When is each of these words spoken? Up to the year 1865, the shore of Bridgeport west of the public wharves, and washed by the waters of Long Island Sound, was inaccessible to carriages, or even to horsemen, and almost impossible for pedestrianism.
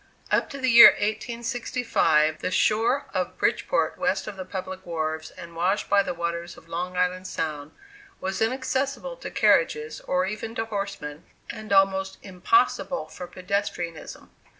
Up 0.31 0.49
to 0.49 0.57
the 0.57 0.71
year 0.71 0.93
1865, 0.93 2.39
the 2.39 2.49
shore 2.49 3.05
of 3.13 3.37
Bridgeport 3.37 3.99
west 3.99 4.25
of 4.25 4.35
the 4.35 4.43
public 4.45 4.83
wharves, 4.83 5.29
and 5.29 5.55
washed 5.55 5.91
by 5.91 6.01
the 6.01 6.15
waters 6.15 6.57
of 6.57 6.67
Long 6.67 6.97
Island 6.97 7.27
Sound, 7.27 7.71
was 8.19 8.41
inaccessible 8.41 9.15
to 9.17 9.29
carriages, 9.29 10.01
or 10.07 10.25
even 10.25 10.55
to 10.55 10.65
horsemen, 10.65 11.25
and 11.51 11.71
almost 11.71 12.17
impossible 12.23 13.09
for 13.09 13.27
pedestrianism. 13.27 14.29